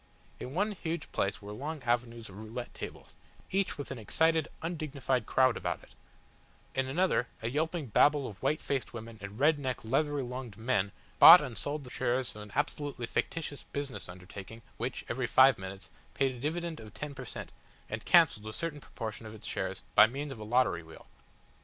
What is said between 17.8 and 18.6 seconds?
and cancelled a